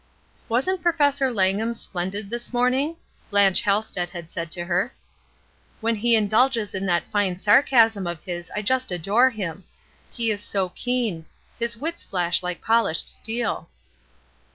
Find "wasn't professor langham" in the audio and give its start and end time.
0.49-1.75